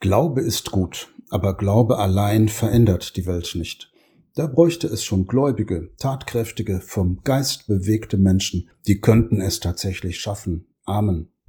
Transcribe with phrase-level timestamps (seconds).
[0.00, 3.92] Glaube ist gut, aber Glaube allein verändert die Welt nicht.
[4.34, 10.66] Da bräuchte es schon gläubige, tatkräftige, vom Geist bewegte Menschen, die könnten es tatsächlich schaffen.
[10.86, 11.30] Amen.